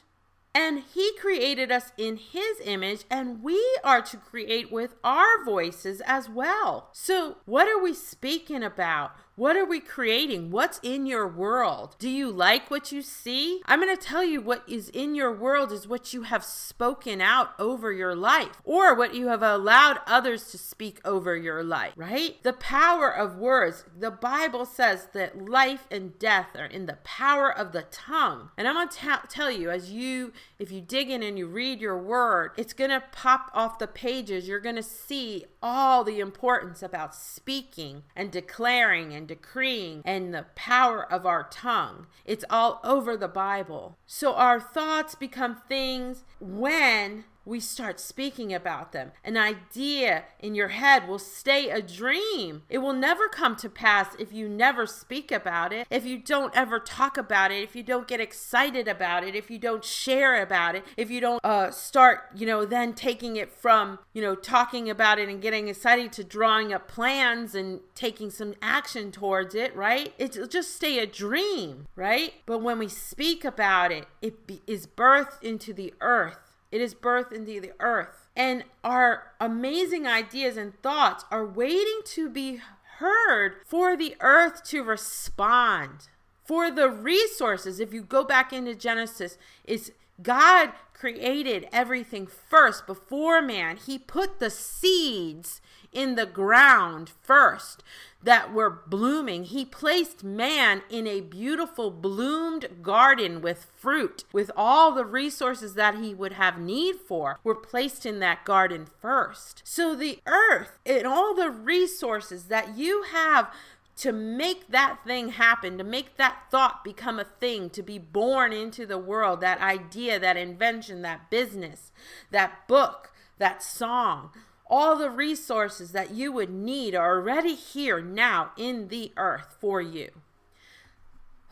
and 0.55 0.83
he 0.93 1.11
created 1.19 1.69
us 1.69 1.91
in 1.97 2.15
his 2.15 2.61
image, 2.63 3.03
and 3.11 3.43
we 3.43 3.61
are 3.83 4.01
to 4.01 4.15
create 4.15 4.71
with 4.71 4.95
our 5.03 5.43
voices 5.43 6.01
as 6.05 6.29
well. 6.29 6.87
So, 6.93 7.35
what 7.45 7.67
are 7.67 7.83
we 7.83 7.93
speaking 7.93 8.63
about? 8.63 9.11
What 9.37 9.57
are 9.57 9.65
we 9.65 9.81
creating? 9.81 10.49
What's 10.49 10.79
in 10.81 11.05
your 11.05 11.27
world? 11.27 11.97
Do 11.99 12.07
you 12.07 12.31
like 12.31 12.71
what 12.71 12.93
you 12.93 13.01
see? 13.01 13.61
I'm 13.65 13.81
going 13.81 13.93
to 13.93 14.01
tell 14.01 14.23
you 14.23 14.39
what 14.39 14.63
is 14.65 14.87
in 14.89 15.13
your 15.13 15.33
world 15.33 15.73
is 15.73 15.89
what 15.89 16.13
you 16.13 16.21
have 16.21 16.45
spoken 16.45 17.19
out 17.19 17.49
over 17.59 17.91
your 17.91 18.15
life 18.15 18.61
or 18.63 18.95
what 18.95 19.13
you 19.13 19.27
have 19.27 19.43
allowed 19.43 19.99
others 20.07 20.51
to 20.51 20.57
speak 20.57 21.01
over 21.03 21.35
your 21.35 21.65
life, 21.65 21.91
right? 21.97 22.41
The 22.43 22.53
power 22.53 23.13
of 23.13 23.35
words. 23.35 23.83
The 23.99 24.09
Bible 24.09 24.65
says 24.65 25.09
that 25.13 25.49
life 25.49 25.85
and 25.91 26.17
death 26.17 26.55
are 26.55 26.65
in 26.65 26.85
the 26.85 26.99
power 27.03 27.51
of 27.51 27.73
the 27.73 27.83
tongue. 27.91 28.51
And 28.57 28.69
I'm 28.69 28.75
going 28.75 28.87
to 28.87 29.19
tell 29.27 29.51
you, 29.51 29.69
as 29.69 29.91
you, 29.91 30.31
if 30.59 30.71
you 30.71 30.79
dig 30.79 31.09
in 31.09 31.21
and 31.21 31.37
you 31.37 31.47
read 31.47 31.81
your 31.81 32.01
word, 32.01 32.51
it's 32.55 32.73
going 32.73 32.91
to 32.91 33.03
pop 33.11 33.51
off 33.53 33.79
the 33.79 33.87
pages. 33.87 34.47
You're 34.47 34.61
going 34.61 34.77
to 34.77 34.83
see 34.83 35.43
all 35.61 36.05
the 36.05 36.21
importance 36.21 36.81
about 36.81 37.13
speaking 37.13 38.03
and 38.15 38.31
declaring 38.31 39.11
and 39.13 39.24
decreeing 39.25 40.01
and 40.05 40.33
the 40.33 40.45
power 40.55 41.11
of 41.11 41.25
our 41.25 41.47
tongue. 41.49 42.07
It's 42.25 42.45
all 42.49 42.79
over 42.83 43.17
the 43.17 43.27
Bible. 43.27 43.97
So 44.05 44.33
our 44.33 44.59
thoughts 44.59 45.15
become 45.15 45.61
things 45.67 46.23
when 46.39 47.25
we 47.45 47.59
start 47.59 47.99
speaking 47.99 48.53
about 48.53 48.91
them. 48.91 49.11
An 49.23 49.37
idea 49.37 50.23
in 50.39 50.55
your 50.55 50.69
head 50.69 51.07
will 51.07 51.19
stay 51.19 51.69
a 51.69 51.81
dream. 51.81 52.63
It 52.69 52.79
will 52.79 52.93
never 52.93 53.27
come 53.27 53.55
to 53.57 53.69
pass 53.69 54.15
if 54.19 54.33
you 54.33 54.49
never 54.49 54.87
speak 54.87 55.31
about 55.31 55.71
it, 55.71 55.87
if 55.89 56.05
you 56.05 56.17
don't 56.17 56.55
ever 56.55 56.79
talk 56.79 57.17
about 57.17 57.51
it, 57.51 57.63
if 57.63 57.75
you 57.75 57.83
don't 57.83 58.07
get 58.07 58.19
excited 58.19 58.87
about 58.87 59.23
it, 59.23 59.35
if 59.35 59.51
you 59.51 59.59
don't 59.59 59.83
share 59.83 60.41
about 60.41 60.75
it, 60.75 60.83
if 60.97 61.11
you 61.11 61.21
don't 61.21 61.39
uh, 61.43 61.69
start, 61.71 62.29
you 62.35 62.47
know, 62.47 62.65
then 62.65 62.93
taking 62.93 63.35
it 63.35 63.51
from, 63.51 63.99
you 64.13 64.21
know, 64.21 64.35
talking 64.35 64.89
about 64.89 65.19
it 65.19 65.29
and 65.29 65.41
getting 65.41 65.67
excited 65.67 66.11
to 66.13 66.23
drawing 66.23 66.73
up 66.73 66.87
plans 66.87 67.53
and 67.53 67.79
taking 67.93 68.29
some 68.29 68.55
action 68.61 69.11
towards 69.11 69.53
it, 69.53 69.75
right? 69.75 70.13
It'll 70.17 70.47
just 70.47 70.75
stay 70.75 70.99
a 70.99 71.05
dream, 71.05 71.87
right? 71.95 72.33
But 72.45 72.59
when 72.59 72.79
we 72.79 72.87
speak 72.87 73.45
about 73.45 73.91
it, 73.91 74.07
it 74.21 74.47
be- 74.47 74.61
is 74.65 74.87
birthed 74.87 75.43
into 75.43 75.73
the 75.73 75.93
earth 76.01 76.44
it 76.75 76.81
is 76.81 76.93
birthed 76.93 77.31
into 77.31 77.61
the 77.61 77.71
earth. 77.79 78.27
And 78.35 78.65
our 78.83 79.31
amazing 79.39 80.05
ideas 80.05 80.57
and 80.57 80.77
thoughts 80.81 81.23
are 81.31 81.45
waiting 81.45 82.01
to 82.03 82.29
be 82.29 82.59
heard 82.97 83.61
for 83.65 83.95
the 83.95 84.17
earth 84.19 84.61
to 84.65 84.83
respond. 84.83 86.09
For 86.43 86.69
the 86.69 86.89
resources, 86.89 87.79
if 87.79 87.93
you 87.93 88.01
go 88.01 88.25
back 88.25 88.51
into 88.51 88.75
Genesis, 88.75 89.37
it's 89.63 89.91
God 90.21 90.71
created 90.93 91.67
everything 91.71 92.25
first 92.27 92.87
before 92.87 93.41
man. 93.41 93.77
He 93.77 93.97
put 93.97 94.39
the 94.39 94.49
seeds 94.49 95.61
in 95.91 96.15
the 96.15 96.25
ground 96.25 97.11
first 97.21 97.83
that 98.21 98.53
were 98.53 98.81
blooming. 98.87 99.43
He 99.43 99.65
placed 99.65 100.23
man 100.23 100.81
in 100.89 101.05
a 101.05 101.21
beautiful 101.21 101.91
bloomed 101.91 102.81
garden 102.81 103.41
with 103.41 103.67
fruit, 103.77 104.23
with 104.33 104.49
all 104.57 104.93
the 104.93 105.05
resources 105.05 105.75
that 105.75 105.95
he 105.95 106.13
would 106.13 106.33
have 106.33 106.59
need 106.59 106.95
for, 106.95 107.39
were 107.43 107.55
placed 107.55 108.05
in 108.05 108.19
that 108.19 108.43
garden 108.43 108.87
first. 108.99 109.61
So 109.63 109.95
the 109.95 110.19
earth 110.25 110.79
and 110.85 111.05
all 111.05 111.35
the 111.35 111.51
resources 111.51 112.45
that 112.45 112.77
you 112.77 113.03
have 113.11 113.53
to 113.97 114.11
make 114.11 114.67
that 114.69 114.99
thing 115.05 115.29
happen, 115.29 115.77
to 115.77 115.83
make 115.83 116.17
that 116.17 116.43
thought 116.51 116.83
become 116.83 117.19
a 117.19 117.23
thing, 117.23 117.69
to 117.69 117.81
be 117.81 117.97
born 117.97 118.51
into 118.51 118.85
the 118.85 118.97
world, 118.97 119.39
that 119.41 119.61
idea, 119.61 120.19
that 120.19 120.35
invention, 120.35 121.01
that 121.01 121.29
business, 121.29 121.91
that 122.29 122.67
book, 122.67 123.13
that 123.37 123.63
song, 123.63 124.31
all 124.67 124.97
the 124.97 125.09
resources 125.09 125.91
that 125.91 126.11
you 126.11 126.31
would 126.31 126.49
need 126.49 126.93
are 126.93 127.17
already 127.17 127.55
here 127.55 128.01
now 128.01 128.51
in 128.57 128.89
the 128.89 129.11
earth 129.15 129.55
for 129.61 129.81
you. 129.81 130.09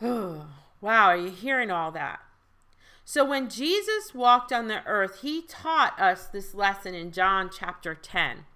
wow, 0.00 0.44
are 0.82 1.16
you 1.16 1.30
hearing 1.30 1.70
all 1.70 1.92
that? 1.92 2.20
So, 3.06 3.24
when 3.24 3.50
Jesus 3.50 4.14
walked 4.14 4.52
on 4.52 4.66
the 4.66 4.84
earth, 4.86 5.20
he 5.20 5.42
taught 5.42 5.98
us 6.00 6.26
this 6.26 6.54
lesson 6.54 6.94
in 6.94 7.12
John 7.12 7.50
chapter 7.52 7.94
10. 7.94 8.46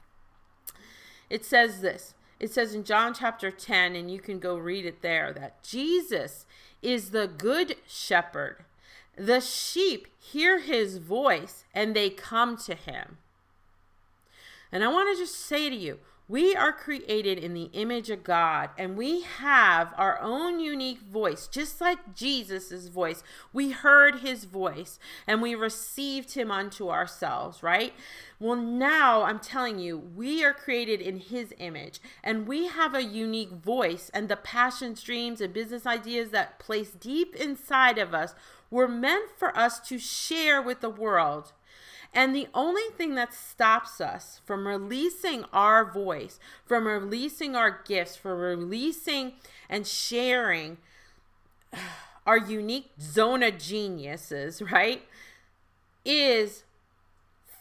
It 1.29 1.45
says 1.45 1.81
this 1.81 2.15
it 2.41 2.53
says 2.53 2.75
in 2.75 2.85
John 2.85 3.15
chapter 3.15 3.51
10, 3.51 3.97
and 3.97 4.11
you 4.11 4.21
can 4.21 4.39
go 4.39 4.57
read 4.57 4.87
it 4.87 5.03
there, 5.03 5.33
that 5.33 5.63
Jesus 5.63 6.47
is 6.83 7.11
the 7.11 7.27
good 7.27 7.77
shepherd. 7.87 8.65
The 9.17 9.41
sheep 9.41 10.07
hear 10.19 10.61
his 10.61 10.99
voice 10.99 11.65
and 11.75 11.95
they 11.95 12.11
come 12.11 12.57
to 12.59 12.75
him. 12.75 13.19
And 14.71 14.85
I 14.85 14.89
want 14.89 15.15
to 15.15 15.23
just 15.23 15.37
say 15.37 15.69
to 15.71 15.77
you, 15.77 15.99
we 16.31 16.55
are 16.55 16.75
created 16.75 17.39
in 17.39 17.55
the 17.55 17.71
image 17.73 18.11
of 18.11 18.23
God 18.23 18.69
and 18.77 18.99
we 18.99 19.23
have 19.23 19.95
our 19.97 20.21
own 20.21 20.61
unique 20.61 21.01
voice, 21.01 21.47
just 21.47 21.81
like 21.81 22.15
Jesus' 22.15 22.89
voice. 22.89 23.23
We 23.51 23.71
heard 23.71 24.17
his 24.17 24.45
voice 24.45 24.99
and 25.27 25.41
we 25.41 25.55
received 25.55 26.35
him 26.35 26.51
unto 26.51 26.91
ourselves, 26.91 27.63
right? 27.63 27.95
Well, 28.39 28.57
now 28.57 29.23
I'm 29.23 29.39
telling 29.39 29.79
you, 29.79 29.97
we 29.97 30.45
are 30.45 30.53
created 30.53 31.01
in 31.01 31.17
his 31.17 31.55
image 31.59 31.99
and 32.23 32.47
we 32.47 32.67
have 32.67 32.95
a 32.95 33.03
unique 33.03 33.53
voice, 33.53 34.11
and 34.13 34.29
the 34.29 34.37
passions, 34.37 35.03
dreams, 35.03 35.41
and 35.41 35.55
business 35.55 35.87
ideas 35.87 36.29
that 36.31 36.59
place 36.59 36.91
deep 36.91 37.35
inside 37.37 37.97
of 37.97 38.13
us 38.13 38.35
were 38.71 38.87
meant 38.87 39.31
for 39.39 39.57
us 39.57 39.81
to 39.89 39.99
share 39.99 40.61
with 40.61 40.83
the 40.83 40.91
world. 40.91 41.55
And 42.15 42.35
the 42.35 42.49
only 42.55 42.83
thing 42.97 43.15
that 43.15 43.35
stops 43.35 44.01
us 44.01 44.41
from 44.45 44.67
releasing 44.67 45.45
our 45.53 45.91
voice, 45.91 46.41
from 46.65 46.87
releasing 46.87 47.55
our 47.55 47.83
gifts, 47.87 48.17
from 48.17 48.39
releasing 48.39 49.35
and 49.69 49.87
sharing 49.87 50.79
our 52.27 52.39
unique 52.39 52.91
zone 53.01 53.43
of 53.43 53.59
geniuses, 53.59 54.63
right, 54.63 55.03
is 56.05 56.65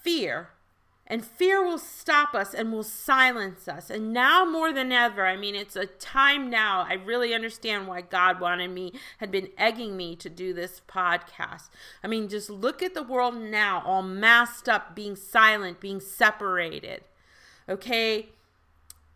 fear 0.01 0.49
and 1.09 1.25
fear 1.25 1.63
will 1.63 1.77
stop 1.77 2.35
us 2.35 2.53
and 2.53 2.71
will 2.71 2.83
silence 2.83 3.69
us. 3.69 3.89
And 3.89 4.11
now 4.11 4.43
more 4.43 4.73
than 4.73 4.91
ever, 4.91 5.25
I 5.25 5.37
mean, 5.37 5.55
it's 5.55 5.77
a 5.77 5.85
time 5.85 6.49
now. 6.49 6.85
I 6.87 6.93
really 6.93 7.33
understand 7.33 7.87
why 7.87 8.01
God 8.01 8.41
wanted 8.41 8.71
me, 8.71 8.91
had 9.19 9.31
been 9.31 9.49
egging 9.57 9.95
me 9.95 10.17
to 10.17 10.29
do 10.29 10.53
this 10.53 10.81
podcast. 10.85 11.69
I 12.03 12.07
mean, 12.07 12.27
just 12.27 12.49
look 12.49 12.83
at 12.83 12.93
the 12.93 13.03
world 13.03 13.35
now, 13.35 13.81
all 13.85 14.03
masked 14.03 14.67
up, 14.67 14.95
being 14.95 15.15
silent, 15.15 15.79
being 15.79 16.01
separated. 16.01 17.05
Okay? 17.69 18.29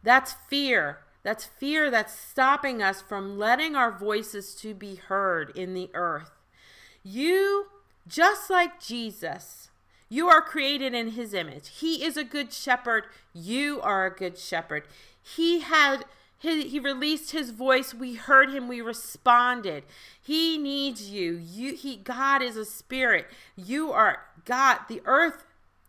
That's 0.01 0.33
fear. 0.49 0.99
That's 1.23 1.43
fear 1.45 1.91
that's 1.91 2.17
stopping 2.17 2.81
us 2.81 3.01
from 3.01 3.37
letting 3.37 3.75
our 3.75 3.91
voices 3.91 4.55
to 4.55 4.73
be 4.73 4.95
heard 4.95 5.55
in 5.57 5.73
the 5.73 5.89
earth. 5.93 6.31
You, 7.03 7.67
just 8.07 8.49
like 8.49 8.79
Jesus, 8.79 9.70
you 10.11 10.27
are 10.27 10.41
created 10.41 10.93
in 10.93 11.11
his 11.11 11.33
image. 11.33 11.69
He 11.79 12.03
is 12.03 12.17
a 12.17 12.25
good 12.25 12.51
shepherd. 12.51 13.05
You 13.31 13.79
are 13.79 14.05
a 14.05 14.13
good 14.13 14.37
shepherd. 14.37 14.83
He 15.23 15.61
had 15.61 16.03
he, 16.37 16.67
he 16.67 16.79
released 16.81 17.31
his 17.31 17.51
voice. 17.51 17.93
We 17.93 18.15
heard 18.15 18.51
him. 18.51 18.67
We 18.67 18.81
responded. 18.81 19.85
He 20.21 20.57
needs 20.57 21.09
you. 21.09 21.35
You 21.41 21.75
he 21.75 21.95
God 21.95 22.41
is 22.41 22.57
a 22.57 22.65
spirit. 22.65 23.27
You 23.55 23.93
are 23.93 24.23
God. 24.43 24.79
The 24.89 25.01
earth, 25.05 25.45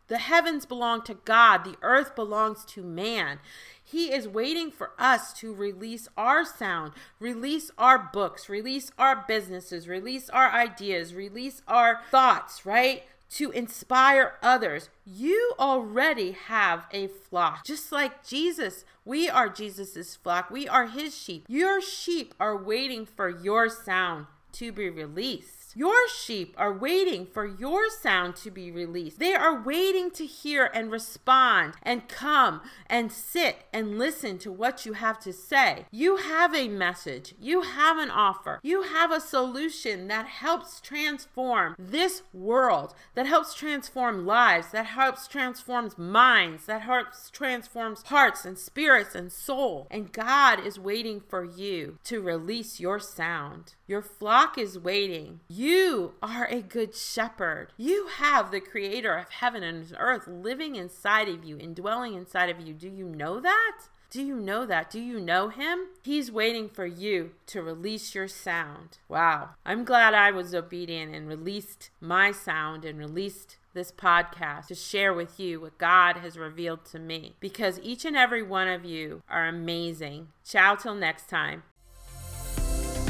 the 0.07 0.19
heavens 0.19 0.67
belong 0.67 1.03
to 1.03 1.15
God. 1.15 1.65
The 1.65 1.77
earth 1.83 2.15
belongs 2.15 2.65
to 2.67 2.85
man. 2.85 3.41
He 3.83 4.13
is 4.13 4.29
waiting 4.29 4.71
for 4.71 4.93
us 5.01 5.33
to 5.41 5.53
release 5.53 6.07
our 6.17 6.45
sound, 6.45 6.93
release 7.19 7.73
our 7.77 7.99
books, 7.99 8.49
release 8.49 8.93
our 8.97 9.25
businesses, 9.27 9.89
release 9.89 10.31
our 10.31 10.53
ideas, 10.53 11.13
release 11.13 11.61
our 11.67 12.03
thoughts, 12.13 12.65
right? 12.65 13.03
To 13.33 13.51
inspire 13.51 14.35
others. 14.43 14.91
You 15.07 15.55
already 15.59 16.33
have 16.33 16.87
a 16.91 17.07
flock. 17.07 17.65
Just 17.65 17.91
like 17.91 18.27
Jesus, 18.27 18.85
we 19.05 19.29
are 19.29 19.49
Jesus's 19.49 20.17
flock. 20.17 20.51
We 20.51 20.69
are 20.69 20.87
his 20.87 21.17
sheep. 21.17 21.47
Your 21.49 21.81
sheep 21.81 22.35
are 22.39 22.57
waiting 22.57 23.07
for 23.07 23.29
your 23.29 23.69
sound 23.69 24.27
to 24.53 24.71
be 24.71 24.91
released. 24.91 25.62
Your 25.75 26.09
sheep 26.09 26.55
are 26.59 26.73
waiting 26.73 27.27
for 27.27 27.47
your 27.47 27.89
sound 27.89 28.37
to 28.37 28.51
be 28.51 28.71
released. 28.71 29.19
They 29.19 29.35
are 29.35 29.63
waiting 29.63 30.11
to 30.13 30.27
hear 30.27 30.71
and 30.75 30.91
respond 30.91 31.75
and 31.83 32.09
come 32.09 32.61
and 32.87 33.11
sit 33.11 33.65
and 33.73 33.99
listen 33.99 34.39
to 34.39 34.53
what 34.53 34.85
you 34.85 34.95
have 34.95 35.19
to 35.21 35.33
say. 35.33 35.87
You 35.91 36.17
have 36.17 36.55
a 36.55 36.69
message, 36.69 37.35
you 37.41 37.63
have 37.63 37.99
an 37.99 38.11
offer, 38.11 38.61
you 38.63 38.83
have 38.83 39.11
a 39.11 39.21
solution 39.21 40.09
that 40.09 40.27
helps 40.27 40.81
transform 40.81 41.75
this 41.79 42.23
world, 42.33 42.95
that 43.15 43.27
helps 43.27 43.55
transform 43.55 44.27
lives, 44.27 44.73
that 44.73 44.87
helps 44.87 45.27
transform 45.27 45.91
minds, 45.97 46.67
that 46.67 46.83
helps 46.83 47.31
transform 47.31 47.97
hearts 48.07 48.45
and 48.45 48.59
spirits 48.59 49.15
and 49.15 49.33
soul. 49.33 49.87
And 49.91 50.13
God 50.13 50.65
is 50.65 50.79
waiting 50.79 51.21
for 51.21 51.45
you 51.45 51.99
to 52.05 52.21
release 52.21 52.81
your 52.81 53.01
sound. 53.01 53.75
Your 53.93 54.01
flock 54.01 54.57
is 54.57 54.79
waiting. 54.79 55.41
You 55.49 56.15
are 56.23 56.47
a 56.47 56.63
good 56.63 56.97
shepherd. 56.97 57.75
You 57.77 58.07
have 58.07 58.51
the 58.51 58.59
creator 58.59 59.19
of 59.19 59.29
heaven 59.29 59.63
and 59.63 59.95
earth 59.99 60.27
living 60.27 60.77
inside 60.77 61.29
of 61.29 61.45
you, 61.45 61.59
indwelling 61.59 62.15
inside 62.15 62.49
of 62.49 62.59
you. 62.59 62.73
Do 62.73 62.89
you 62.89 63.05
know 63.05 63.39
that? 63.41 63.81
Do 64.09 64.23
you 64.23 64.37
know 64.37 64.65
that? 64.65 64.91
Do 64.91 64.99
you 64.99 65.21
know 65.21 65.51
him? 65.51 65.89
He's 66.03 66.33
waiting 66.33 66.71
for 66.71 66.87
you 66.87 67.33
to 67.49 67.63
release 67.63 68.15
your 68.15 68.29
sound. 68.29 68.97
Wow. 69.11 69.51
I'm 69.67 69.85
glad 69.85 70.15
I 70.15 70.31
was 70.31 70.55
obedient 70.55 71.15
and 71.15 71.29
released 71.29 71.91
my 72.01 72.33
sound 72.33 72.87
and 72.87 72.99
released 72.99 73.59
this 73.75 73.93
podcast 73.93 74.69
to 74.69 74.75
share 74.75 75.13
with 75.13 75.39
you 75.39 75.61
what 75.61 75.77
God 75.77 76.17
has 76.17 76.39
revealed 76.39 76.87
to 76.87 76.99
me 76.99 77.37
because 77.41 77.79
each 77.83 78.07
and 78.07 78.17
every 78.17 78.43
one 78.43 78.69
of 78.69 78.87
you 78.87 79.23
are 79.29 79.47
amazing. 79.47 80.29
Ciao 80.45 80.77
till 80.77 80.95
next 80.95 81.29
time. 81.29 81.65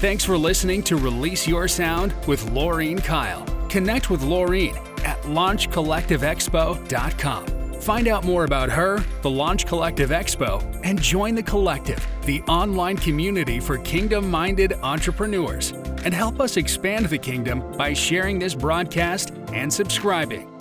Thanks 0.02 0.24
for 0.24 0.36
listening 0.36 0.82
to 0.82 0.96
Release 0.96 1.46
Your 1.46 1.68
Sound 1.68 2.12
with 2.26 2.50
Laurean 2.50 2.98
Kile. 2.98 3.46
Connect 3.70 4.10
with 4.10 4.22
Laurean 4.22 4.74
at 5.04 5.22
launchcollectiveexpo.com. 5.22 7.80
Find 7.80 8.08
out 8.08 8.24
more 8.24 8.42
about 8.42 8.68
her, 8.68 8.98
the 9.20 9.30
Launch 9.30 9.64
Collective 9.64 10.10
Expo, 10.10 10.60
and 10.82 11.00
join 11.00 11.36
the 11.36 11.42
collective, 11.44 12.04
the 12.22 12.42
online 12.48 12.96
community 12.96 13.60
for 13.60 13.78
kingdom 13.78 14.28
minded 14.28 14.72
entrepreneurs. 14.82 15.70
And 15.70 16.12
help 16.12 16.40
us 16.40 16.56
expand 16.56 17.06
the 17.06 17.18
kingdom 17.18 17.62
by 17.76 17.92
sharing 17.92 18.40
this 18.40 18.56
broadcast 18.56 19.30
and 19.52 19.72
subscribing. 19.72 20.51